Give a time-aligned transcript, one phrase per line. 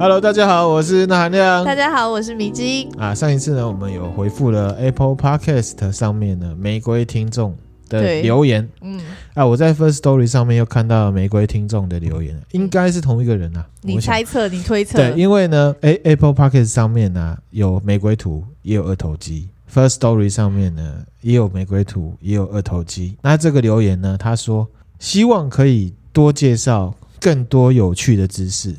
[0.00, 1.64] Hello，大家好，我是那含亮。
[1.64, 2.88] 大家好，我是米基。
[2.96, 7.52] 啊，上一次呢，我们有回复了 Apple Podcast 上面的玫瑰听众
[7.88, 8.68] 的留言。
[8.80, 9.00] 嗯，
[9.34, 13.66] 啊，我在 First Story 上面又看到玫瑰听众的留言，应该是同一个人啊。
[13.82, 14.98] 你猜测，你推测？
[14.98, 23.16] 对，因为呢，哎，Apple Podcast 上面呢、啊、有玫瑰图，也有二头肌；First Story 上面呢也有玫瑰图，也有二头肌。
[23.20, 24.68] 那这个留言呢，他说
[25.00, 28.72] 希望可以多介绍更多有趣的知识。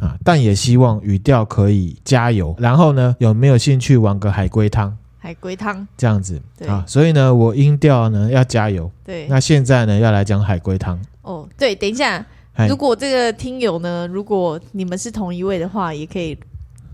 [0.00, 2.54] 啊，但也希望语调可以加油。
[2.58, 4.96] 然后呢，有没有兴趣玩个海龟汤？
[5.22, 8.90] 海龟汤这样子啊，所以呢，我音调呢要加油。
[9.04, 10.98] 对，那现在呢要来讲海龟汤。
[11.20, 12.24] 哦，对，等一下，
[12.66, 16.34] 如果这个听友呢，如果你们是同一位的话，也可以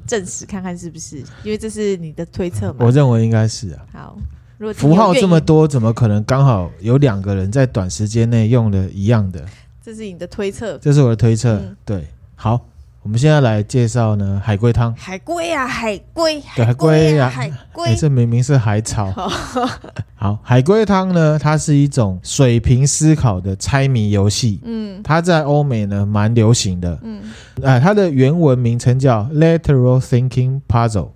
[0.08, 2.78] 证实看看是不是，因为这是你的推测嘛。
[2.80, 3.86] 我认为应该是啊。
[3.92, 4.18] 好，
[4.58, 9.46] 如果符号这么多，怎么可能刚好有两个人在短时间内用的一样的？
[9.80, 10.76] 这是你的推测。
[10.78, 11.54] 这是我的推测。
[11.58, 12.60] 嗯、对，好。
[13.06, 14.92] 我们现在来介绍呢，海龟汤。
[14.96, 16.42] 海龟呀，海龟。
[16.56, 17.86] 对，海龟呀，海龟。
[17.86, 19.12] 哎，这明明是海草。
[20.16, 24.60] 好，海龟汤呢，它是一种水平思考的猜谜游戏。
[24.64, 26.98] 嗯，它在欧美呢蛮流行的。
[27.04, 27.22] 嗯，
[27.62, 31.10] 哎，它的原文名称叫 Lateral Thinking Puzzle。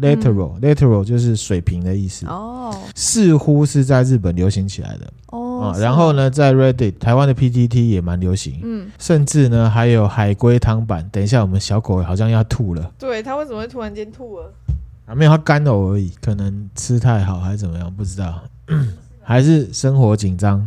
[0.00, 2.26] Lateral，Lateral、嗯、Lateral 就是水平的意思。
[2.26, 5.12] 哦，似乎是在日本流行起来的。
[5.60, 11.08] 啊，然后呢，在 Reddit 台湾的 PTT 也蛮流行，嗯，甚至呢还有海龟汤版。
[11.12, 14.52] 等一下，我们小狗好像要吐了，对，它为什么会突然间吐了？
[15.06, 18.40] 啊，没有，它干呕而已，可能吃太好还是怎么样，不知道，
[19.22, 20.66] 还是生活紧张。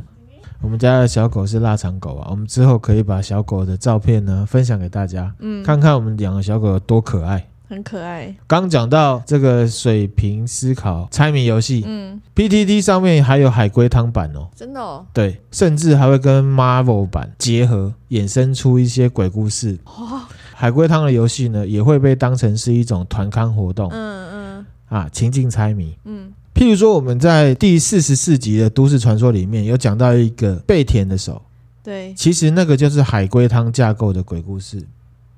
[0.59, 7.45] 我们家的小狗是腊肠狗啊，我们之后可以把小狗的照片呢分享给大家，嗯，看看我们养的小狗有多可爱。
[7.67, 8.35] 很可爱。
[8.47, 19.77] 刚讲到这个水平思考猜谜游戏，嗯，PTT 上面还有海龟汤版哦，真的哦，对，甚至还会跟 Marvel 版结合，衍生出一些鬼故事。
[19.85, 20.21] 哦，
[20.53, 31.41] 海龟汤的游戏呢，也会被当成是一种团康活动，嗯嗯，啊，情境猜谜，嗯，譬如说我们在第四十四集的都市传说里面有讲到一个被舔的手，
[31.83, 34.83] 对，其实那个就是海龟汤架构的鬼故事。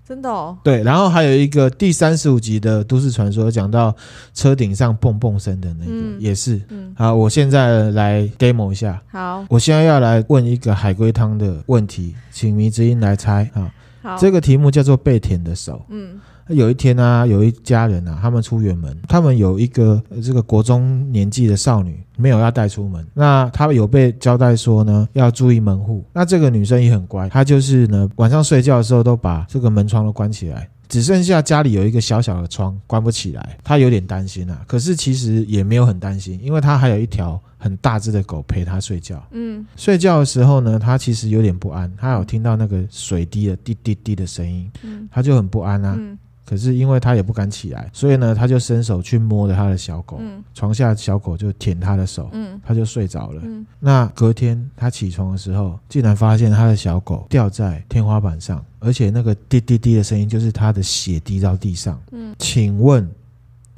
[0.09, 3.96] 真的哦，对，然后还有一个第三十五集的都市传说，讲到
[4.34, 6.59] 车顶上蹦蹦声的那个，嗯、也是。
[6.70, 9.00] 嗯、好，我现在来 demo 一下。
[9.12, 13.47] 好，我现在要来问一个海龟汤的问题，请迷之音来猜。
[13.53, 13.70] 好，
[14.02, 15.86] 好，这个题目叫做被舔的手。
[15.90, 16.20] 嗯。
[16.50, 23.06] 有一天呢、啊，有一家人啊，他们出远门，他们有一个这个国中年纪的少女，没有要带出门。
[23.14, 26.04] 那她有被交代说呢，要注意门户。
[26.12, 33.56] 那这个女生也很乖，她就是呢，晚上睡觉的时候都把这个门窗都关起来，只剩下家里有一个小小的窗关不起来。
[33.64, 39.24] 她有点担心啊，可是其实也没有很担心，因为她还有一条很大只的狗陪他睡觉。
[39.30, 45.96] 嗯，睡觉的时候呢，他其实有点不安，他有听到那个水滴的滴滴滴的声音，嗯，她就很不安啊。
[45.96, 46.18] 嗯
[46.50, 50.18] 可是因为他也不敢起来，所以呢，他就伸手去摸着他的小狗。
[50.20, 53.42] 嗯、床下小狗就舔他的手，嗯、他就睡着了。
[53.46, 62.02] 嗯、那隔天他起床的时候，竟然发现他的小狗掉在天花板上，而且那个滴滴滴的声音就是他的血滴到地上。
[62.14, 63.08] 嗯，请问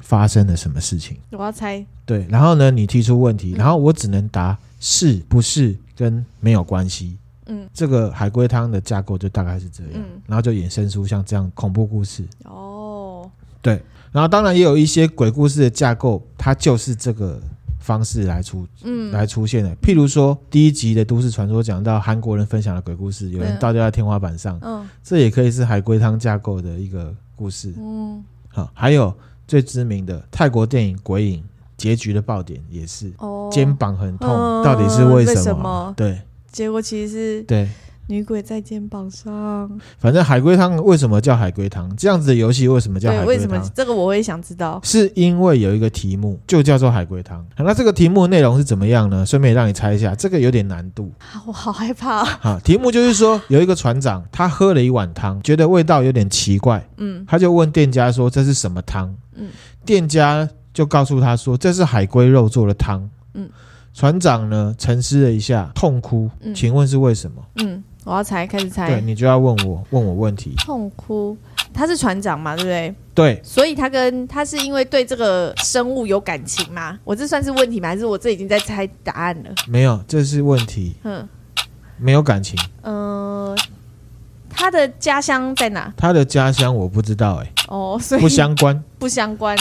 [0.02, 1.16] 发生了什么事情？
[1.30, 1.82] 我要猜。
[2.04, 7.16] 对，然后呢，你提出问题，然后我只能答是不是跟没有关系。
[7.46, 12.24] 嗯，这个海龟汤的架构就大概是这样，嗯、然后就衍生出像这样恐怖故事。
[12.44, 13.28] 哦，
[13.60, 13.82] 对，
[14.12, 17.40] 然后当然也有一些鬼故事的架构，它就是这个
[17.80, 19.74] 方式来出，嗯，来出现的。
[19.82, 27.74] 譬如说第一集的都市传说讲到韩国人分享的鬼故事，有人倒吊在天花板上，嗯，这也可以是海龟汤架构的一个故事。
[27.76, 29.12] 嗯，好，还有
[29.52, 31.38] 最知名的泰国电影《鬼影》
[31.76, 35.36] 结局的爆点也是，哦，肩膀很痛，嗯、到底是为什么？
[35.36, 35.94] 为什么？
[35.94, 36.22] 对。
[36.50, 37.68] 结果其实是对
[38.08, 39.80] 女鬼在肩膀上。
[39.98, 41.94] 反正海龟汤为什么叫海龟汤？
[41.96, 43.28] 这样子的游戏为什么叫海龟汤？
[43.28, 44.80] 为什么这个我会想知道？
[44.82, 47.44] 是因为有一个题目就叫做海龟汤。
[47.56, 49.24] 那这个题目内容是怎么样呢？
[49.24, 51.10] 顺便让你猜一下，这个有点难度。
[51.46, 52.24] 我好害怕。
[52.24, 59.14] 好，题目就是说有一个船长，他喝了一碗汤，觉得味道有点奇怪，嗯，他就问店家说这是什么汤？
[59.36, 59.48] 嗯，
[59.84, 63.48] 店家就告诉他说这是海龟肉做的汤，嗯。
[63.94, 66.30] 船长呢，沉思了一下，痛哭。
[66.40, 67.42] 嗯、请问是为什么？
[67.56, 68.88] 嗯，我要猜，开始猜。
[68.88, 70.54] 对，你就要问我，问我问题。
[70.58, 71.36] 痛哭，
[71.72, 72.94] 他是船长嘛，对不对？
[73.14, 73.40] 对。
[73.44, 76.98] 所以他跟他是因为对这个生物有感情吗？
[77.04, 77.88] 我这算是问题吗？
[77.88, 79.50] 还是我这已经在猜答案了？
[79.68, 80.96] 没有，这是问题。
[81.04, 81.28] 嗯，
[81.96, 82.58] 没有感情。
[82.82, 83.56] 嗯、呃，
[84.50, 85.92] 他的家乡在哪？
[85.96, 87.52] 他的家乡我不知道、欸，哎。
[87.68, 88.82] 哦，所以不相关。
[88.98, 89.56] 不相关。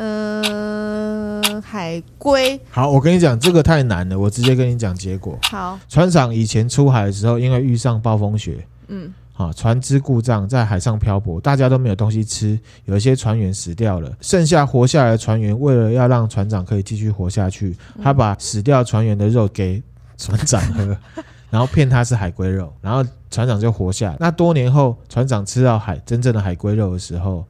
[0.00, 2.58] 嗯、呃，海龟。
[2.70, 5.36] 好，我跟你讲，这个太难了，我直接跟你讲结果。
[5.42, 19.82] 好，船长以前出海的时候，因为遇上暴风雪，嗯，啊，船只故障，在海上漂泊，大家都没有东西吃，有一些船员死掉了，剩下活下来的船员，为了要让船长可以继续活下去，他把死掉船员的肉给
[20.16, 20.96] 船长喝，
[21.50, 24.16] 然后骗他是海龟肉，然后船长就活下来。
[24.20, 27.44] 那多年后，船长吃到海真正的海龟肉的时候，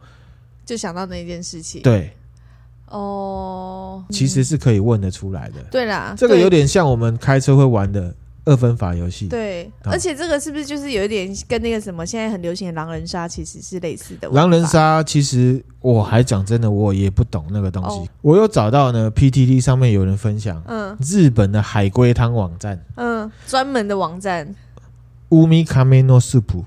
[0.64, 1.82] 就想到那件事情。
[1.82, 2.14] 对，
[2.90, 5.54] 哦，其实是可以问得出来的。
[5.70, 8.14] 对啦，这个有点像我们开车会玩的。
[8.44, 14.28] 二分法游戏，对，而且这个是不是就是有一点跟那个什么现在很流行的狼人杀其实是类似的？
[14.30, 17.98] 狼人杀其实我还讲真的，我也不懂那个东西。
[17.98, 24.54] 哦、我有找到呢，PTT 上面有人分享，嗯，日本的海龟汤网站，嗯，专门的网站，
[25.30, 26.64] 乌米卡梅诺斯普，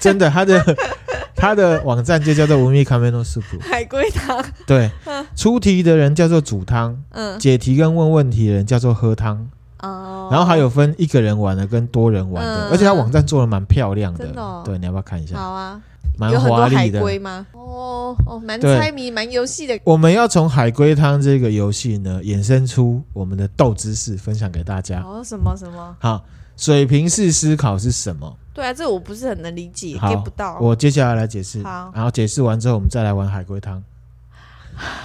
[0.00, 0.62] 真的，他的
[1.36, 4.90] 他的网站就叫做乌米卡梅诺斯普海龟汤，对，
[5.36, 9.48] 出题的人叫做煮汤，嗯，解题跟问问题的人叫做喝汤。
[9.80, 14.24] 哦，然后还有分一个人玩的跟多人玩的，嗯、而且他网站做的蛮漂亮的。
[14.24, 15.36] 真的、哦，对，你要不要看一下？
[15.36, 15.78] 好啊，
[16.16, 16.98] 蛮华丽的。
[16.98, 17.46] 海龟吗？
[17.52, 19.78] 哦哦，蛮猜谜，蛮游戏的。
[19.84, 25.02] 我们要从海龟汤这个游戏呢，衍生出我们的豆知识，分享给大家。
[25.02, 25.94] 哦，什么什么？
[25.98, 26.24] 好，
[26.56, 28.36] 水平式思考是什么？
[28.52, 30.58] 对啊，这我不是很能理解，get 不到。
[30.60, 31.62] 我接下来来解释。
[31.62, 33.82] 好，然后解释完之后，我们再来玩海龟汤。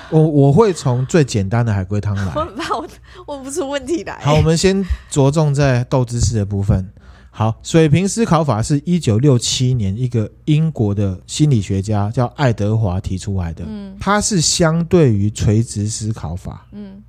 [0.09, 2.87] 我我会从最简单的海龟汤来， 我怕我
[3.27, 4.19] 问不出问题来。
[4.19, 6.91] 好，我们先着重在豆知识的部分。
[7.31, 13.63] 好，水平思考法是一九六七年一个英国的心理学家叫爱德华提出来的。
[13.67, 16.65] 嗯，它是相对于垂直思考法。
[16.71, 17.03] 嗯。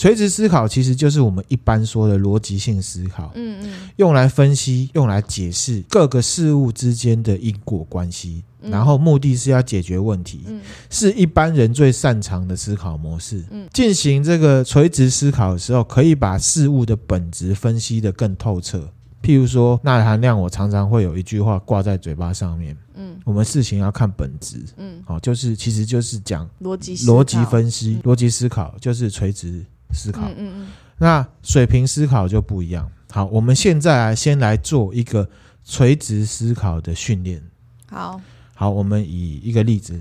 [0.00, 10.46] 垂直思考其实就是我们一般说的逻辑性思考，嗯嗯，用来分析、用来解释各个事物之间的因果关系，然后目的是要解决问题，
[10.88, 13.44] 是一般人最擅长的思考模式。
[13.50, 18.90] 嗯进行这个垂直思考的时候，可以把事物的本质分析得更透彻。
[19.22, 22.74] 譬如说，钠含量，我常常会有一句话挂在嘴巴上面。
[22.94, 24.64] 嗯，我们事情要看本质。
[24.78, 29.62] 嗯，好，就是其实就是讲逻辑逻辑分析、逻辑思考，就是垂直
[29.92, 30.22] 思考。
[30.28, 30.68] 嗯嗯嗯。
[30.98, 32.90] 那水平思考就不一样。
[33.10, 35.28] 好，我们现在来先来做一个
[35.64, 37.42] 垂直思考的训练。
[37.90, 38.20] 好，
[38.54, 40.00] 好，我们以一个例子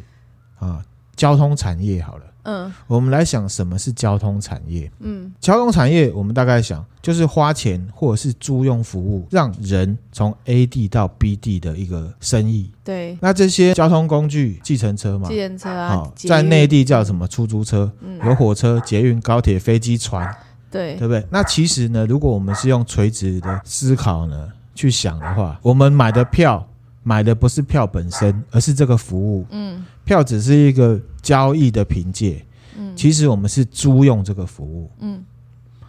[0.59, 0.83] 啊，
[1.15, 2.25] 交通产业好了。
[2.49, 4.91] 嗯，我们来想什么是交通产业？
[4.99, 12.71] 嗯，交通产业我们大概想就是花钱或者是租用服务，让人从 A 地到 B 地的一个生意。
[12.83, 17.27] 对，那这些交通工具，计程车嘛，计程车啊，哦、在内地叫什么？
[17.27, 20.33] 出租车，嗯、有火车、捷运、高铁、飞机、船，
[20.71, 21.23] 对，对不对？
[21.29, 26.67] 那其实呢，如果我们是用垂直的思考呢去想的话，我们买的票
[27.03, 29.45] 买的不是票本身，而是这个服务。
[29.51, 29.85] 嗯。
[30.09, 32.43] 票只是一个交易的凭借，
[32.75, 35.23] 嗯，其实我们是租用这个服务，嗯，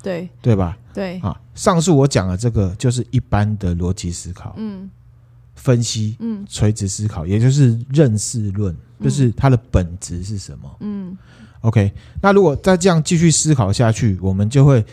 [0.03, 0.77] 对，对吧？
[0.93, 1.19] 对。
[1.21, 4.91] 啊，上述我讲的这个就是一般的逻辑思考，嗯，
[5.55, 10.71] 分析，嗯，垂直思考，也就是认识论，就是它的本质是什么？
[10.81, 11.17] 嗯
[11.63, 11.91] ，OK，
[12.21, 14.85] 那如果再这样继续思考下去，我们就会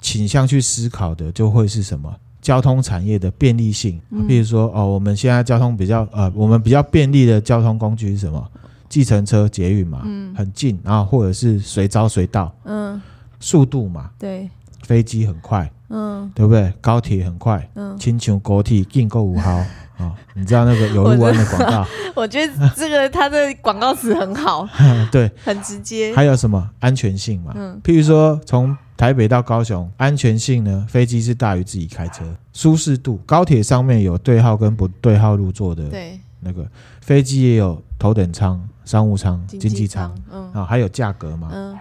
[0.00, 2.10] 倾向去思考的就会是什么？
[2.40, 8.50] 交通产业的便利性，比如说哦，我们现在交通比较呃，我们比较便利的交通工具是什么？
[8.90, 13.00] 计程车、捷运嘛，嗯，很近，然后或者是随招随到，嗯，
[13.38, 14.50] 速度嘛，对，
[14.82, 16.70] 飞机很快，嗯，对不对？
[16.82, 19.50] 高铁很快，嗯，亲像高铁进购五号
[19.96, 21.86] 啊，你知道那个有路湾的广告？
[22.16, 24.68] 我觉得这个它的广告词很好，
[25.12, 26.12] 对，很直接。
[26.14, 27.52] 还有什么安全性嘛？
[27.54, 30.84] 嗯，譬如说从台北到高雄，安全性呢？
[30.88, 36.66] 飞机是大于自己开车，舒适度，高铁上面有对号跟不对号入座的，对，那个
[37.00, 38.60] 飞机也有头等舱。
[38.82, 41.78] 商务舱、经济舱，嗯，啊，还有价格嘛，嗯，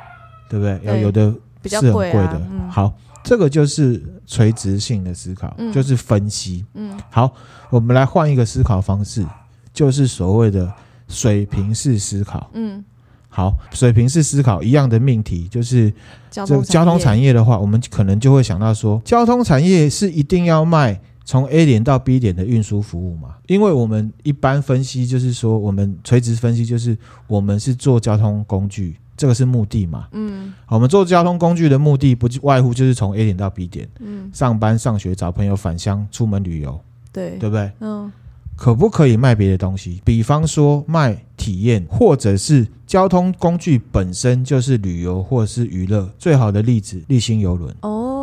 [0.47, 0.79] 对不对？
[0.83, 1.33] 要有的
[1.65, 2.39] 是很贵的。
[2.69, 6.63] 好，这个就是垂直性的思考，就是分析。
[6.75, 7.33] 嗯，好，
[7.71, 9.25] 我们来换一个思考方式，
[9.73, 10.71] 就是所谓的
[11.07, 12.51] 水平式思考。
[12.53, 12.85] 嗯，
[13.27, 15.91] 好，水平式思考一样的命题，就是
[16.29, 21.01] 这交通产业的话，我们可能就会想到说，交通产业是一定要卖。
[21.29, 30.07] 从 A 点到 B 点的运输服务嘛，因为我们一般分析就是说，我们垂直分析就是我们是做交通工具，这个是目的嘛。
[30.13, 36.81] 嗯，我们做交通工具的目的不外乎就是从 A 点到 B 点，嗯，上班、上学、找朋友、返乡、出门旅游，
[37.13, 37.71] 对，对不对？
[37.79, 38.11] 嗯，
[38.55, 40.01] 可不可以卖别的东西？
[40.03, 46.09] 比方说卖体验，或者是交通工具本身就是旅游或者是娱乐。
[46.17, 47.71] 最好的例子，立新游轮。
[47.81, 48.15] 哦。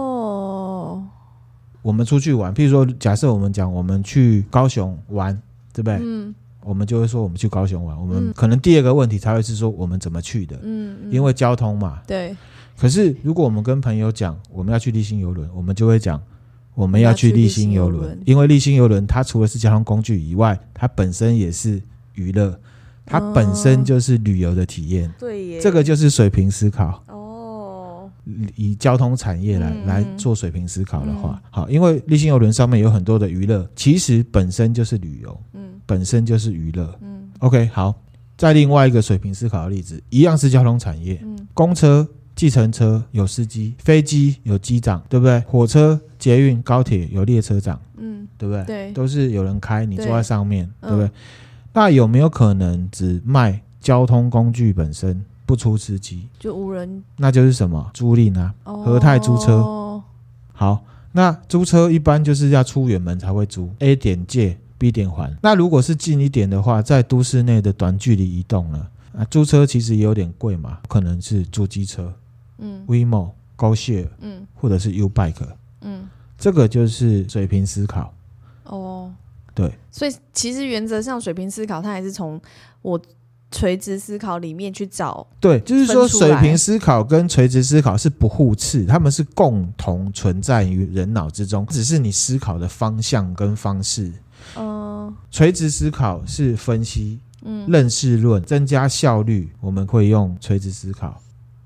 [1.87, 5.33] 我们出去玩，譬如说，假设我们讲我们去高雄玩，
[5.73, 6.00] 对不对？
[6.02, 7.97] 嗯，我们就会说我们去高雄玩。
[7.97, 10.59] 我们可能第二个问题才会是说我们怎么去的？
[10.64, 12.00] 嗯，因为交通嘛。
[12.05, 12.37] 对。
[12.76, 16.21] 可是如果我们跟朋友讲我们要去立新游轮，我们就会讲
[16.75, 21.81] 我们要去立新游轮，因为立新游轮它除了是交通工具以外，它本身也是
[22.14, 22.59] 娱乐，
[23.05, 25.09] 它本身就是旅游的体验。
[25.21, 27.00] 对耶，这个就是水平思考。
[27.07, 27.15] 哦，
[28.54, 36.99] 以交通产业来来做水平思考的话，好，因为丽星邮轮上面有很多的娱乐，其实本身就是旅游，嗯，本身就是娱乐。
[37.00, 37.95] 嗯，OK，好，
[38.37, 42.06] 再另外一个水平思考的例子，一样是交通产业，嗯，公车。
[42.37, 45.40] 计程车有司机，飞机有机长，对不对？
[45.47, 48.62] 火车、捷运、高铁有列车长，嗯，对不对？
[48.66, 51.06] 对，都是有人开，你坐在上面，对，对不对？
[51.06, 51.12] 嗯、
[51.73, 56.29] 那有没有可能只卖交通工具本身，不出司机？
[56.38, 57.03] 就无人？
[57.17, 58.55] 那就是什么租赁啊？
[58.65, 60.03] 哦、和泰租车。
[60.53, 65.35] 好，那租车一般就是要出远门才会租，A 点借，B 点还。
[65.43, 68.88] 那如果是近一点的话，在都市内的短距离移动呢？
[69.17, 72.12] 啊，租车其实也有点贵嘛，可能是租机车。
[72.59, 75.47] 嗯，WeMo、GoShare，嗯，或者是 U-Bike，
[75.83, 78.12] 嗯，这个就是水平思考。
[78.65, 79.12] 哦，
[79.55, 82.41] 对，所以其实原则上水平思考，它还是从
[82.83, 83.00] 我
[83.56, 85.26] 垂直思考里面去找。
[85.40, 94.12] 对，就是说水平思考跟垂直思考是不互斥，他们是共同存在于人脑之中，只是你思考的方向跟方式。
[94.56, 101.18] 嗯，垂直思考是分析，嗯，认识论，增加效率，我们会用垂直思考。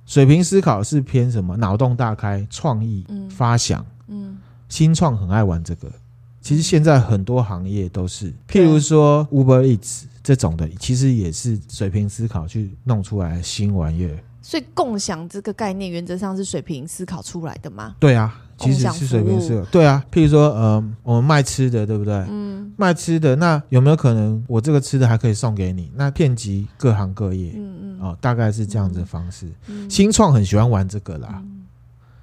[0.06, 1.56] 水平思考是偏什么？
[1.56, 5.90] 脑洞大开、创意、嗯、发想，嗯，新创很爱玩这个。
[6.40, 14.19] 其实现在很多行业都是，譬如说 Uber Eats 这种的，其实也是水平思考去弄出来的新玩意儿。
[14.43, 17.95] 所以共享这个概念原则上是水平思考出来的吗？
[18.00, 19.65] 对啊，其实是水平思考。
[19.67, 22.15] 对啊，譬如说，呃，我们卖吃的，对不对？
[22.29, 25.93] 嗯，卖吃的，那有没有可能我这个吃的还可以送给你？
[25.95, 27.53] 那遍及各行各业。
[27.55, 28.00] 嗯嗯。
[28.00, 29.47] 哦，大概是这样子的方式。
[29.67, 31.60] 嗯、新创很喜欢玩这个啦、嗯，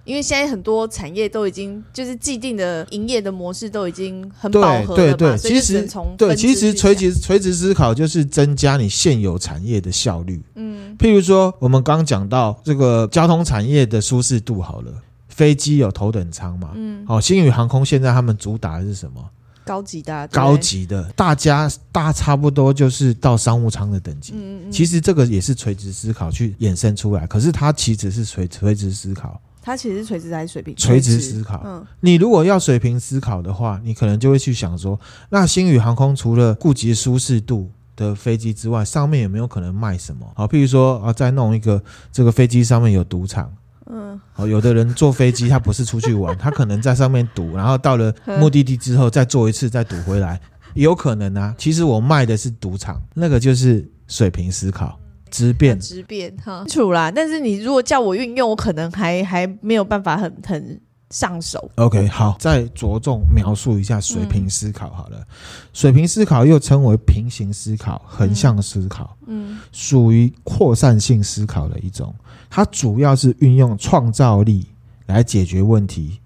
[0.07, 4.95] 因为现在很多产业都已经就是既定的营业的模式都已经很饱和了嘛。
[4.95, 5.87] 对对对，其实
[6.17, 10.41] 对，其实垂直垂直思考就是增加你现有产业的效率。
[10.55, 14.93] 嗯，譬如说我们刚刚讲到这个交通产业的舒适度好了，
[15.27, 16.71] 飞机有头等舱嘛。
[16.75, 19.21] 嗯，好、哦，星宇航空现在他们主打的是什么？
[19.65, 24.31] 高级的，高级的，大家大差不多就是到商务舱的等级。
[24.33, 29.37] 嗯嗯，其实这个也是垂直思考去衍生出来，可是它其实是垂垂直思考。
[29.67, 30.73] 它其实是垂直还是水平？
[30.77, 31.61] 垂直思考。
[31.65, 34.97] 嗯，你如果要水平思考的话，你可能就会去想说，
[35.27, 40.25] 那星宇航空除了顾及舒适度的飞机之外，上面有没有可能卖什么？
[40.37, 41.83] 好，譬如说啊，再弄一个
[42.13, 43.53] 这个飞机上面有赌场。
[43.91, 50.39] 嗯，哦，有的人坐飞机，他不是出去玩， 他可能在上面赌，然后到了目的地之后再坐一次，再赌回来，
[50.75, 51.53] 有可能啊。
[51.57, 54.97] 其实我卖的是赌场，那个就是水平思考，
[55.29, 57.11] 质变，直变哈，清楚啦。
[57.11, 61.71] 但是你如果叫我运用，我可能还还没有办法很很上手。
[61.75, 65.17] OK，好，再着重描述一下水平思考好了。
[65.19, 65.25] 嗯、
[65.71, 72.13] 水平思考又称为平行思考、横向思考，嗯，属于扩散性思考的一种。
[72.49, 74.65] 它主要是运用创造力
[75.05, 76.19] 来解决问题，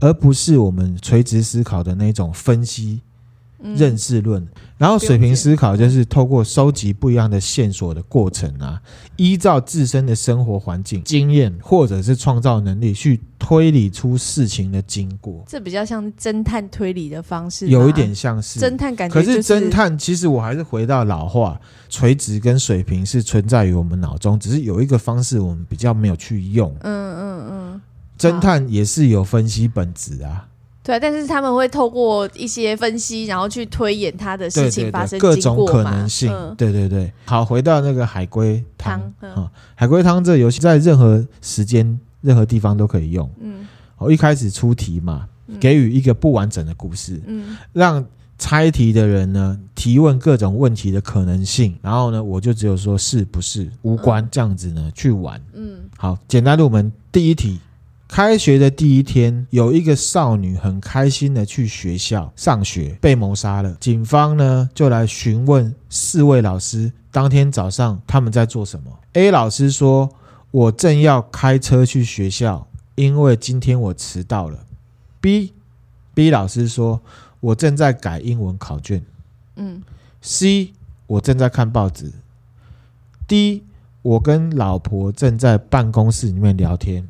[0.00, 3.00] 而不是我们垂直思考的那种分析、
[3.62, 4.46] 认识论。
[4.76, 8.80] 然后水平思考就是透过收集不一样的线索的过程啊，
[9.16, 15.42] 依照自身的生活环境、经验或者是创造能力去推理出事情的经过。
[15.48, 19.14] 这比较像侦探推理的方式，有一点像是侦探感觉。
[19.14, 26.72] 可是侦探其实我还是回到老话，垂直跟水平是存在于我们脑中，只是有一个方式我们比较没有去用。
[26.82, 27.80] 嗯嗯嗯，
[28.16, 30.47] 侦探也是有分析本质啊。
[30.88, 36.32] 对，但是他们会透过一些分析，然后去推演他的事情发生各种可能性。
[36.32, 43.30] 嗯、对对对，好，回到那个海龟汤啊、嗯，海龟汤这个游戏在任何时间、任何地方都可以用。
[43.38, 43.66] 嗯，
[43.98, 45.28] 我一开始出题嘛，
[45.60, 48.02] 给予一个不完整的故事，嗯，让
[48.38, 55.38] 猜题的人呢提问各种问题的可能性，然后呢，我就只有说是不是无关这样子呢去玩。
[55.52, 57.60] 嗯，好，简单入门，第一题。
[58.08, 63.76] 开学的第一天，有一个少女很开心的去学校上学，被谋杀了。
[63.78, 70.10] 警方呢就来询问四位老师，当天早上他们在做什么？A 老师说
[70.50, 74.64] ：“我正要开车去学校，因为今天我迟到了。
[75.20, 75.52] ”B
[76.14, 77.00] B 老师说
[77.40, 79.04] ：“我正在改英文考卷。”
[79.56, 79.82] 嗯。
[80.20, 80.72] C
[81.06, 82.10] 我正在看报纸。
[83.28, 83.62] D
[84.02, 87.06] 我跟老婆正在办公室里面聊天。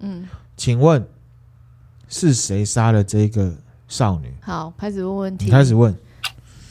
[0.00, 1.04] 嗯，请问
[2.08, 3.52] 是谁杀了这个
[3.88, 4.32] 少女？
[4.40, 5.50] 好，开始问问题。
[5.50, 5.94] 开始问，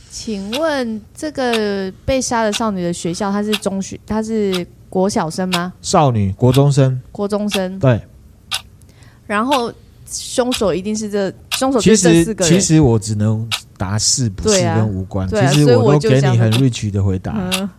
[0.10, 5.74] 请问这个被杀的少女的学校，她是中学，她是国小生吗？
[5.82, 7.02] 少女，国中生。
[7.12, 7.80] 国中生。
[7.80, 8.02] 对。
[9.26, 9.74] 然后
[10.08, 12.36] 凶手一定是这凶手其实。
[12.36, 15.28] 其实我只能答是不是跟无关。
[15.28, 17.34] 其实我都给你很 rich 的回答。
[17.36, 17.70] 嗯，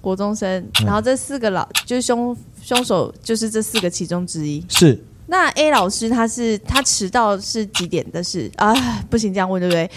[0.00, 2.34] 国中生，然后这四个老就是凶
[2.68, 4.62] 凶手就是这四个其中之一。
[4.68, 5.02] 是。
[5.26, 8.74] 那 A 老师他是他迟到是几点的事啊？
[9.08, 9.90] 不行这样问对不对？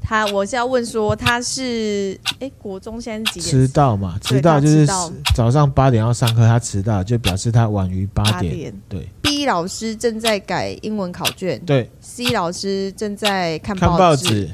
[0.00, 3.50] 他我是要问说他是哎国中现在几点？
[3.50, 4.86] 迟到嘛，迟到就是
[5.34, 8.74] 早上八点要上课，他迟到就表示他晚于八点。
[8.88, 9.06] 对。
[9.20, 11.60] B 老师正在改英文考卷。
[11.66, 11.90] 对。
[12.00, 13.88] C 老师正在看报纸。
[13.88, 14.50] 看报纸。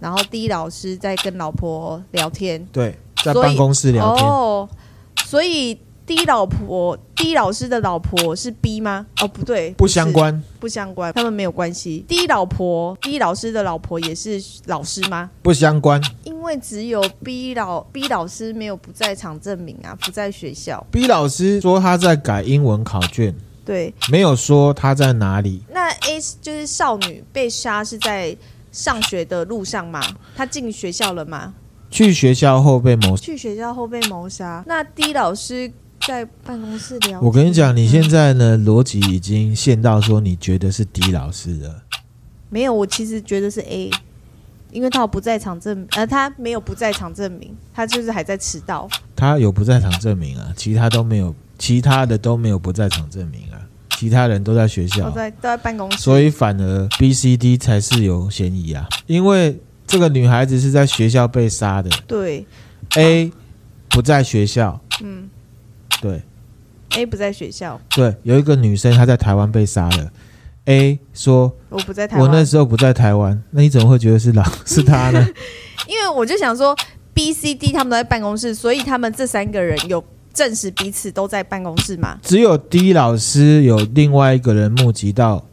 [0.00, 2.62] 然后 D 老师在跟老婆聊天。
[2.70, 2.94] 对，
[3.24, 4.26] 在办公室聊天。
[4.26, 4.68] 哦，
[5.24, 5.78] 所以。
[6.06, 9.06] D 老婆，D 老师的老婆是 B 吗？
[9.20, 12.04] 哦，不对，不相关，不相关，他们没有关系。
[12.06, 15.30] D 老婆，D 老师的老婆也是老师吗？
[15.42, 20.86] 不相关，因为只有 B 老 B 老师没有不在场证明啊，不在学校。
[20.90, 25.62] B 老师说他在改英文考卷，对，没有说他在哪里。
[25.72, 28.36] 那 A 就是少女被杀是在
[28.70, 30.00] 上学的路上吗？
[30.36, 31.54] 她进学校了吗？
[31.90, 34.62] 去学校后被谋，去学校后被谋杀。
[34.66, 35.72] 那 D 老师。
[36.06, 37.20] 在办公室聊。
[37.20, 41.82] 我跟你讲，你现在呢逻辑已经陷到说你觉得是 D 老师了。
[42.48, 43.90] 没有，我其实觉得是 A，
[44.70, 48.88] 因为他有不在场证，呃，他没有不在场证明，他就是还在迟到。
[49.16, 53.58] 他有不在场证明啊，其他都没有，其他的都没有不在场证明啊，
[53.96, 59.58] 其他人都在学校，都在都在办公室，所以反而 B、C、D 才是有嫌疑啊，因为
[59.88, 61.90] 这个女孩子是在学校被杀的。
[62.06, 62.46] 对
[62.96, 63.32] ，A
[63.88, 64.80] 不在学校。
[65.02, 65.28] 嗯。
[66.00, 66.22] 对
[66.90, 67.80] ，A 不在学校。
[67.90, 70.10] 对，有一个女生她在台湾被杀了。
[70.66, 75.20] A 说：“我不在台湾，我那时候不在台湾。”那你怎么会觉得是老是他呢？
[75.86, 76.76] 因为我就想说
[77.14, 80.02] ，B、C、D 他们都在办公室，所以他们这三个人有
[80.34, 82.18] 证实彼此都在办公室吗？
[82.20, 85.46] 只有 D 老师有另外一个人目击到，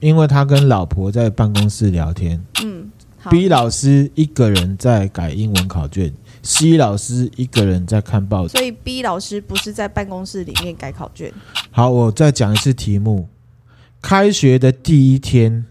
[0.00, 2.44] 因为他跟老婆在办公室聊天。
[2.62, 2.90] 嗯
[3.30, 6.12] ，B 老师一个人在改英文考卷。
[6.44, 11.32] C 老师一个人在看报纸，所以 B 老师不是在办公室里面改考卷。
[11.70, 13.30] 好，我再讲一次题目：
[14.02, 15.64] 开学的第一天，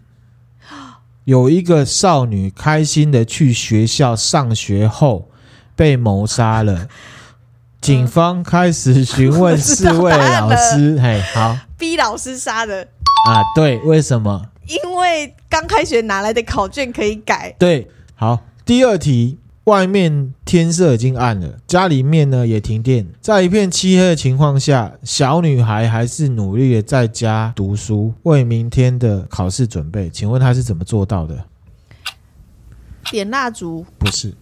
[1.26, 5.30] 有一个少女开心的去学校上学后
[5.76, 6.88] 被谋杀了。
[7.80, 10.98] 警方开始询问四位老师。
[11.00, 12.82] 嘿，好，B 老师杀的
[13.30, 13.44] 啊？
[13.56, 14.50] 对，为什么？
[14.68, 17.56] 因为刚开学哪来的考卷可以改？
[17.60, 19.38] 对，好，第二题。
[19.66, 30.10] 外面天色已经暗了，家里面呢也停电，在一片漆黑的情况下，小女孩还是努力的在家读书，为明天的考试准备。
[30.10, 31.46] 请问她是怎么做到的？
[33.10, 33.86] 点蜡烛？
[33.98, 34.34] 不是。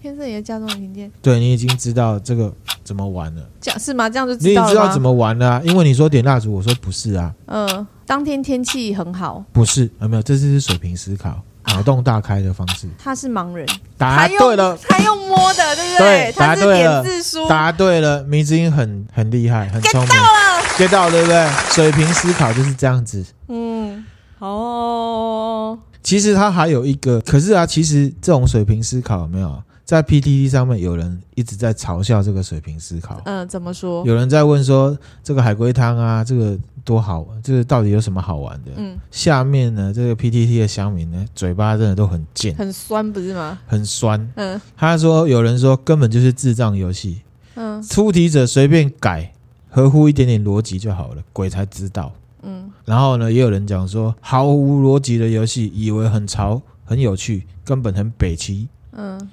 [0.00, 1.10] 天色也家中停电？
[1.20, 3.42] 对，你已经知道这个怎么玩了。
[3.60, 4.08] 这样是吗？
[4.08, 4.68] 这样就知道了。
[4.68, 5.62] 你知道怎么玩了啊？
[5.64, 7.34] 因为你说点蜡烛，我说不是啊。
[7.46, 9.44] 嗯，当天天气很好。
[9.52, 11.42] 不是，有没有，这次是水平思考。
[11.66, 13.66] 脑洞大开的方式，他是盲人，
[13.98, 15.98] 答对了，他用摸的，对不对？
[15.98, 21.48] 对，答对了，字书，答对了，迷之音很很厉害，很聪明，get 到了，get 到了，对不对？
[21.72, 24.04] 水平思考就是这样子，嗯，
[24.38, 29.62] 哦，其实他还有一个，可是啊，其实这种水平思考有没有？
[29.86, 33.22] 在 PTT 上面有人一直在嘲笑这个水平思考。
[33.24, 34.04] 嗯，怎么说？
[34.04, 38.72] 有人在问说，这个海龟汤啊，这个多好玩，这个到底有什么好玩的？
[38.74, 43.60] 嗯，下面呢，这个 PTT 的乡民呢，嘴巴真的都很贱，很酸，不是吗？
[43.64, 44.28] 很酸。
[44.34, 47.20] 嗯，他说有人说根本就是智障游戏。
[47.54, 49.32] 嗯，出题者随便改，
[49.70, 52.12] 合乎一点点逻辑就好了，鬼才知道。
[52.42, 58.66] 嗯，然后呢，也有人讲说毫无逻辑的游戏，以为很潮很有趣，根本很北齐。
[58.90, 59.28] 嗯。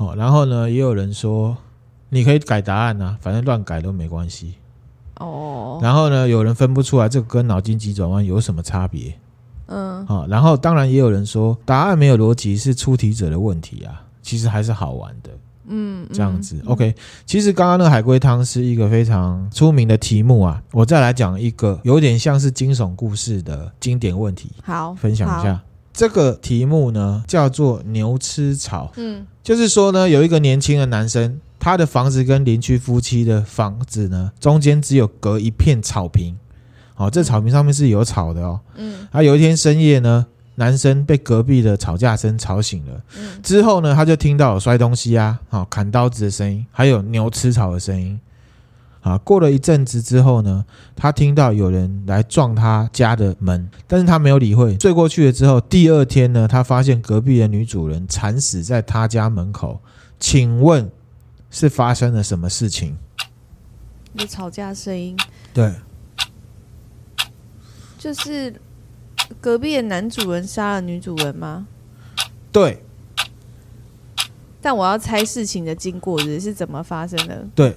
[0.00, 1.54] 哦，然后呢，也有人说，
[2.08, 4.54] 你可以改答案啊，反正乱改都没关系。
[5.18, 5.78] 哦。
[5.82, 9.14] 然后呢，有人分不出来这个跟脑筋急转弯有什么差别？
[9.66, 10.06] 嗯。
[10.06, 15.30] 好，然后当然也有人说，答案没有逻辑是出题者的问题啊，其实还是好玩的。
[15.66, 16.08] 嗯。
[16.10, 16.56] 这样子。
[16.64, 16.72] 嗯。
[16.72, 16.94] OK，
[17.26, 24.50] 其实刚刚那个海龟汤是一个非常出名的题目啊，我再来讲一个有点像是惊悚故事的经典问题。
[24.62, 25.60] 好，分享一下。
[26.00, 28.90] 这个题目呢，叫做牛吃草。
[28.96, 36.34] 嗯，就是说呢，有一个年轻的男生，他的房子跟邻居夫妻的房子呢，中间只有隔一片草坪。
[36.96, 38.58] 哦，这草坪上面是有草的哦。
[38.76, 42.98] 嗯，啊，有一天深夜呢，男生被隔壁的吵架声吵醒了。
[43.18, 48.18] 嗯，之后呢，他就听到有摔东西啊，哦，砍刀子的声音，还有牛吃草的声音。
[49.00, 59.80] 啊，过了一阵子之后呢，他听到有人来撞他家的门，但是他没有理会，睡过去了之后，第二天呢，他发现隔壁的女主人惨死在他家门口。
[60.18, 60.90] 请问
[61.50, 62.94] 是发生了什么事情？
[64.12, 65.16] 有吵架声音。
[65.54, 65.72] 对。
[67.98, 68.54] 就是
[69.40, 71.66] 隔壁的男主人杀了女主人吗？
[72.52, 72.82] 对。
[74.60, 77.46] 但我要猜事情的经过是是怎么发生的？
[77.54, 77.74] 对。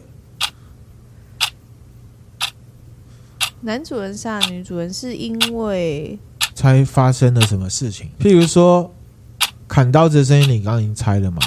[3.64, 6.20] 男主人杀女主人是因为
[6.54, 8.10] 猜发生了什么事情？
[8.20, 8.94] 譬如说，
[9.70, 11.40] 砍刀子的声音你刚刚已经猜了嘛？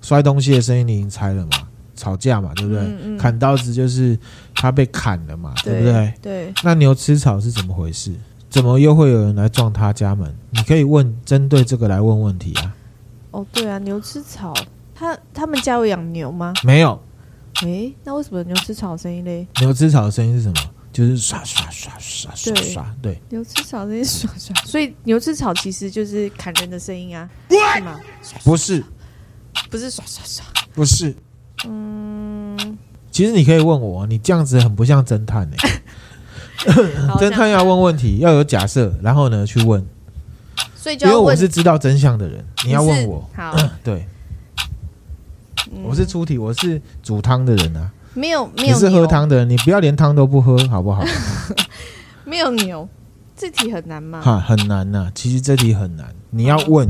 [0.00, 1.68] 摔东西的声音你已经猜了嘛？
[1.96, 2.80] 吵架嘛，对不对？
[2.80, 4.16] 嗯嗯，砍刀子就是
[4.54, 6.14] 他被砍了嘛，对，对不对？
[6.22, 6.54] 对。
[6.62, 8.12] 那牛吃草是怎么回事？
[8.48, 10.32] 怎么又会有人来撞他家门？
[10.50, 12.74] 你可以问，针对这个来问问题啊。
[13.32, 14.54] 哦，对啊，牛吃草，
[14.94, 16.54] 他他们家有养牛吗？
[16.62, 17.00] 没有。
[17.62, 19.46] 诶，那为什么牛吃草的声音嘞？
[19.60, 20.54] 牛吃草的声音是什么？
[20.94, 22.94] 就是刷刷刷刷刷刷。
[23.02, 28.00] 对，牛吃草声音刷刷， 所以牛吃草其实就是砍人的声音啊，是吗？
[28.44, 28.84] 不是，
[29.68, 31.12] 不是刷刷刷，不是。
[31.66, 32.78] 嗯，
[33.10, 35.82] 其实你可以问我，你这样子很不像侦探呢、 欸。
[37.18, 39.84] 侦探要问问题，要有假设，然后呢去问。
[40.76, 43.28] 所以就，因为我是知道真相的人，你要问我。
[43.34, 44.06] 好， 对，
[45.82, 47.90] 我是出题，我是煮汤的人啊。
[48.14, 48.74] 没有，没有。
[48.74, 51.04] 你是喝汤的人，你不要连汤都不喝，好不好？
[52.24, 52.88] 没有牛，
[53.36, 54.20] 这题很难吗？
[54.22, 55.12] 哈，很难呐、啊。
[55.14, 56.88] 其实这题很难，你要问。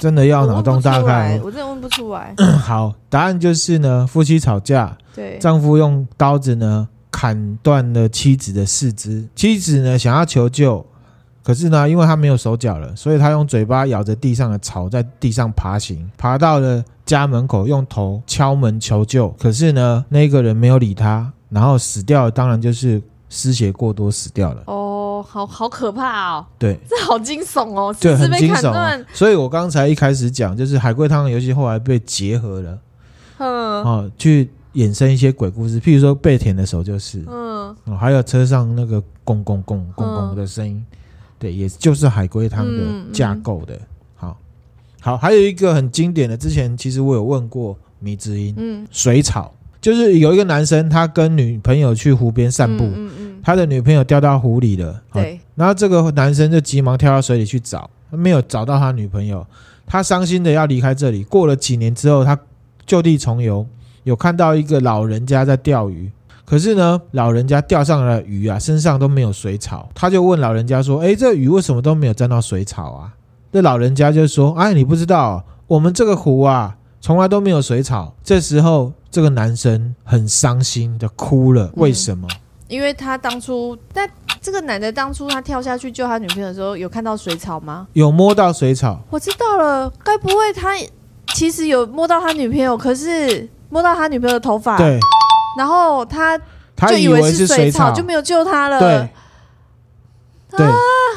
[0.00, 2.32] 真的要脑洞大开，我真的问不出来。
[2.62, 10.86] 好，答案就是呢，夫妻吵架，对，丈夫用刀子呢砍断了妻子的四肢，妻子呢想要求救，
[11.42, 24.62] 可是呢，因为他没有手脚了，所以他用嘴巴咬着地上的草，在地上爬行，爬到了家门口，用头敲门求救，可是呢，那个人没有理他，然后死掉了，当然就是失血过多死掉了。
[24.66, 24.94] 哦。
[25.20, 26.46] 好好可怕哦！
[26.60, 28.96] 对，这好惊悚哦，对，很惊悚啊。
[29.12, 32.78] 所以我刚才一开始讲，就是海龟汤的游戏后来被结合了，
[33.38, 40.86] 嗯，哦，去衍生一些鬼故事，譬如说被舔的手就是，嗯，哦，还有车上那个咣咣咣咣咣的声音，
[41.36, 43.74] 对，也就是海龟汤的架构的。
[43.74, 43.80] 好，
[45.08, 53.40] 好，还有一个很经典的，之前其实我有问过迷之音，嗯，水草，就是有一个男生他跟女朋友去湖边散步，嗯嗯。
[53.42, 55.40] 他的女朋友掉到湖里了，对。
[55.54, 59.46] 然后这个男生就急忙跳到水里去找，没有找到他女朋友，
[59.86, 61.24] 他伤心的要离开这里。
[61.24, 62.38] 过了几年之后，他
[62.84, 63.66] 就地重游，
[64.02, 66.10] 有看到一个老人家在钓鱼，
[66.44, 69.88] 可是呢，老人家钓上来的鱼啊，身上都没有水草。
[69.94, 73.14] 他就问老人家说：“哎，这鱼为什么都没有沾到水草啊？”
[73.52, 81.70] 这老人家就说：“哎，你不知道，我们这个湖啊，从来都没有水草。”这时候，这个男生很伤心的哭了。
[81.76, 82.28] 为什么？
[82.30, 82.36] 嗯
[82.68, 84.06] 因为他当初，但
[84.42, 87.88] 这个男的当初他跳下去救他女朋友的时候，有看到水草吗？
[87.94, 89.00] 有摸到水草。
[89.08, 90.74] 我知道了，该不会他
[91.28, 95.00] 其实有摸到他女朋友，可是摸到他女朋友的头发，对，
[95.56, 96.38] 然后他
[96.88, 98.78] 就以为是水草，就没有救他了。
[98.78, 99.08] 对，
[100.50, 100.66] 对，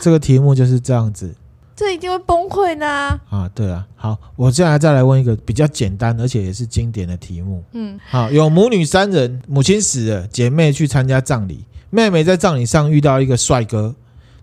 [0.01, 1.35] 这个题目就是这样子。
[1.75, 3.21] 这一定会崩溃呢啊！
[3.29, 7.63] 啊，对啊，好，我接下来再来问一个比较简单而且也是经典的题目。
[7.71, 13.95] 嗯，好，有母女三人，母亲死了，姐妹去参加葬礼，妹妹在葬礼上遇到一个帅哥，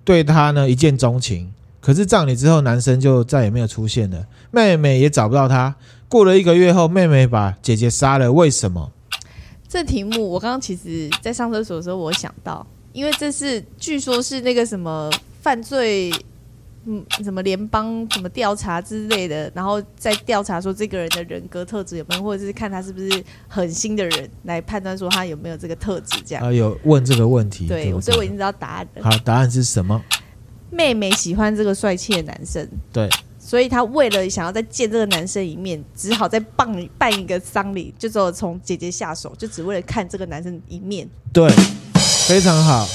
[0.05, 1.53] 对她呢一见钟情。
[1.81, 5.77] 可是葬礼之后，男生就再也没有出现了，妹妹也找不到他。
[6.09, 8.91] 过了一个月后，妹妹把姐姐杀了，为什么？
[9.69, 15.09] 这题目我刚刚其实在上厕所的时候，我想到，因为这是据说是那个什么
[15.41, 16.11] 犯罪。
[16.91, 26.19] 嗯，什么联邦什么调查之类的，然后再调查说这个人的人格特质有没有，或者是看他是不是狠心的人，来判断说他有没有这个特质。
[26.25, 29.05] 这样啊，有问这个问题，对，所以我已经知道答案了。
[29.05, 30.03] 好，答案是什么？
[30.71, 33.07] 妹妹喜欢这个帅气的男生，对，
[33.39, 41.07] 所以她为了想要再见这个男生一面，只好再办办一个丧礼，就只有从姐姐下手，就只为了看这个男生一面。
[41.33, 41.51] 对，
[42.27, 42.87] 非常好。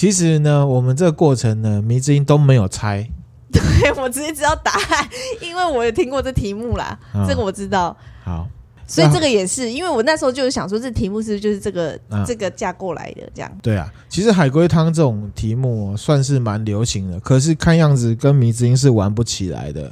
[0.00, 3.06] 其实呢，我们这个过程呢，迷之音都没有猜。
[3.52, 5.06] 对，我直接知道答案，
[5.42, 7.94] 因为我有听过这题目啦，哦、这个我知道。
[8.24, 8.48] 好，
[8.86, 13.58] 所以这个也是，因为我那时候就是想说，这题目是不是就是这个、啊、这个架过来的这样。
[13.60, 19.86] 对啊，其实海龟汤这种题目算是蛮流行的，可是看样子跟迷之音是玩不起来的。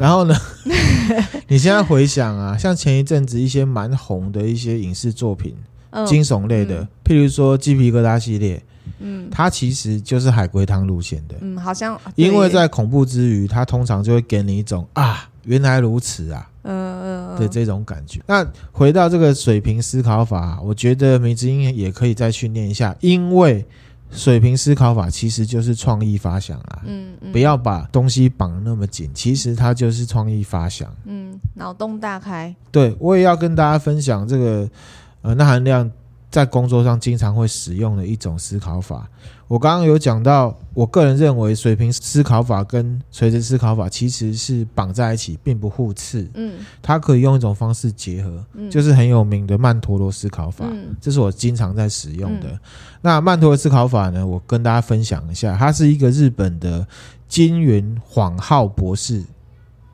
[0.00, 0.34] 然后呢，
[1.46, 5.54] 你现在回想啊，像前一阵子一些蛮红的一些影视作品，
[5.90, 8.60] 嗯、惊悚类的，嗯、譬如说鸡皮疙瘩系列。
[8.98, 11.34] 嗯，它其实就是海龟汤路线的。
[11.40, 18.20] 嗯，好像因为在恐怖之余，它通常就会给你一种啊，原来如此啊，嗯嗯的这种感觉。
[18.26, 23.64] 那回到这个水平思考法，我觉得梅之音也可以再训练一下，因为
[24.10, 26.82] 水平思考法其实就是创意发想啊。
[26.84, 30.94] 嗯嗯，不要把东西绑那么紧，其实它就是创意发想。
[31.04, 32.54] 嗯，脑洞大开。
[32.70, 34.68] 对，我也要跟大家分享这个
[35.22, 35.90] 呃，那含量。
[36.34, 39.08] 在工作上经常会使用的一种思考法。
[39.46, 46.28] 我刚刚有讲到，我个人认为水平思考法跟垂直思考法其实是绑在一起，并不互斥。
[46.34, 50.64] 嗯，它可以用一种方式结合，嗯、就是很有名的曼陀罗思考法。
[50.68, 52.48] 嗯，这是我经常在使用的。
[52.48, 52.60] 嗯、
[53.00, 56.84] 那曼陀罗思考法呢，我跟大家分享一下，它是一个日本的
[57.28, 59.22] 金元晃浩博士。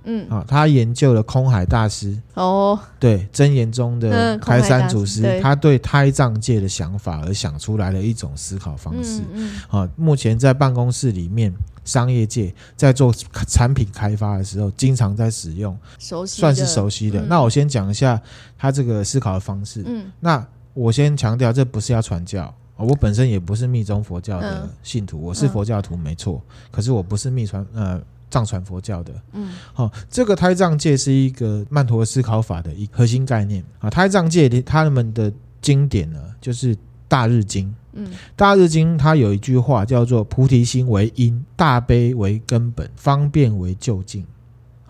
[0.05, 9.21] 嗯，啊，他研究了空海大师哦，对真言宗的开山祖师，对他对胎藏界的想法而想出来的一种思考方式。
[9.33, 11.53] 嗯，嗯啊，目前在办公室里面，
[11.85, 13.13] 商业界在做
[13.47, 17.21] 产品开发的时候，经常在使用，熟悉算是熟悉的。
[17.21, 18.21] 嗯、那我先讲一下
[18.57, 19.83] 他这个思考的方式。
[19.87, 28.01] 嗯，那我先强调，这不是要传教，我本身也不是密宗佛教的信徒，我是佛教徒没错，可是我不是密传呃。
[28.31, 33.91] 藏传佛教的，嗯，好、哦，这个胎藏界是一个曼陀罗思考法的一核心概念啊。
[33.91, 36.75] 胎藏界的他们的经典呢，就是
[37.09, 44.25] 《大日经》，嗯，《大日经》它有一句话叫做“菩提心为因，大悲为根本，方便为究竟”。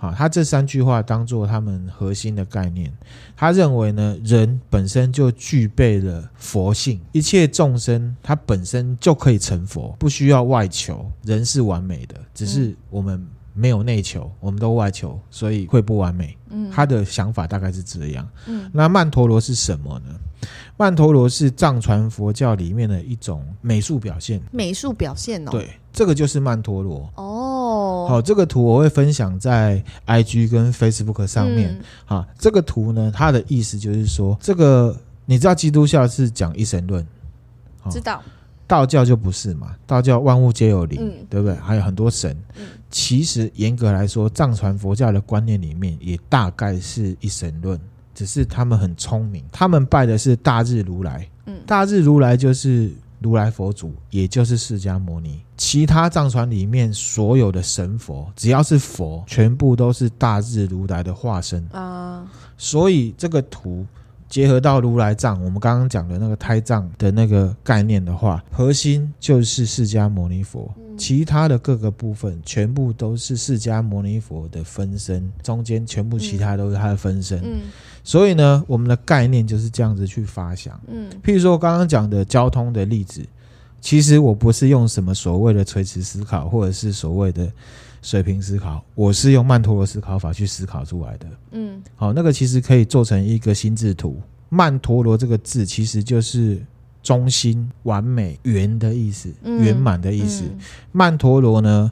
[0.00, 2.90] 好，他这三句话当做他们核心的概念。
[3.36, 11.04] 他认为呢，人本身就具备了佛性，一切众生他本身就可以成佛，不需要外求。
[11.22, 16.34] 人是完美的，只是我们没有内求，我们都外求，所以会不完美。
[16.48, 18.26] 嗯，他的想法大概是这样。
[18.46, 20.18] 嗯，那曼陀罗是什么呢？
[20.78, 24.40] 曼陀罗是藏传佛教里面的一种美术表现。
[24.50, 27.39] 美术表现哦，对，这个就是曼陀罗哦。
[28.08, 31.78] 好，这个图我会分享在 IG 跟 Facebook 上面。
[32.04, 37.06] 好，这个图呢，它的意思就是说，这个你知道基督教是讲一神论，
[37.90, 38.22] 知道？
[38.66, 41.56] 道教就不是嘛，道教万物皆有灵，对不对？
[41.56, 42.36] 还有很多神。
[42.88, 47.80] 其实严格来说，藏传佛教的观念里面也大概是一神论。
[48.12, 51.26] 只是他们很聪明，他们拜的是大日如来。
[51.46, 55.40] 嗯，大日如来就是如来佛祖，也就是释迦牟尼。
[55.56, 62.26] 其他藏传里面所有的神佛，只要是佛，全部都是大日如来的化身啊。
[62.56, 63.86] 所以这个图
[64.30, 70.72] 结合到如来藏，我们刚刚讲的那个胎藏的那个概念的话，核心就是释迦牟尼佛。
[70.96, 77.40] 其他的各个部分全部都是释迦牟尼佛的分身，中间全部其他都是他的分身。
[77.42, 77.62] 嗯，
[78.04, 80.78] 所以呢，我们的概念就是这样子去发想。
[80.88, 83.26] 嗯，譬如说我刚刚讲的交通的例子，
[83.80, 87.50] 其实我不是用什么所谓的垂直思考，或者是所谓的
[88.02, 91.26] 水平思考，我是用曼陀罗思考法去思考出来的。
[91.52, 94.20] 嗯，好，那个其实可以做成一个心智图。
[94.48, 96.60] 曼陀罗这个字其实就是。
[97.02, 100.42] 中心、完美、圆的意思，圆满的意思。
[100.42, 100.60] 嗯嗯、
[100.92, 101.90] 曼陀罗呢，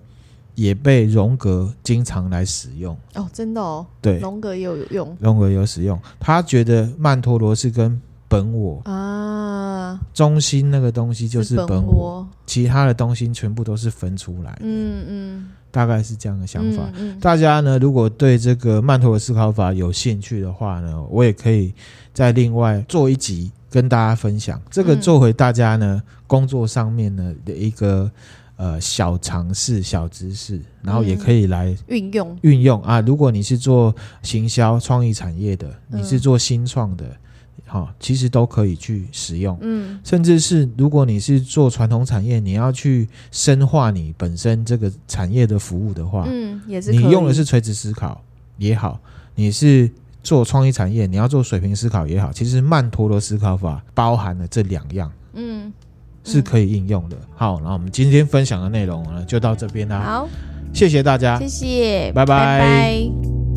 [0.55, 2.95] 也被荣格经常来使用。
[3.15, 3.87] 哦，真的哦。
[4.03, 5.17] 对，荣格也有用。
[5.19, 14.59] 荣格有使用，他觉得曼陀罗是跟本我啊，中心那个东西就是本我，本我其他的东西全部都是分出来的。
[14.61, 16.85] 嗯嗯，大概是这样的想法。
[16.95, 21.73] 嗯嗯、大家呢，如果对这个曼陀罗思考法有兴趣的话呢，我也可以
[22.13, 23.51] 再另外做一集。
[23.71, 28.11] 跟大家分享这个，做回大家呢、嗯、工作上面呢的一个
[28.57, 33.03] 呃小尝试、小知识，然后也可以来运用运用啊。
[33.03, 37.05] 如果你是做行销、创意产业的，你是做新创的，
[37.69, 39.57] 好、嗯，其实都可以去使用。
[39.61, 48.21] 嗯，甚至是如果你是做传统产业，你要去深化你本身这个产业的服务的话，嗯，也是你用的是垂直思考
[48.57, 48.99] 也好，
[49.35, 49.89] 你是。
[50.21, 55.73] 做创意产业，你要做水平思考也好，其实曼陀罗思考法包含了这两样，嗯，
[56.23, 57.17] 是可以应用的。
[57.35, 60.01] 好，那我们今天分享的内容呢，就到这边啦。
[60.01, 60.29] 好，
[60.75, 62.59] 谢谢大家，谢谢，拜拜。
[62.59, 63.48] 拜拜。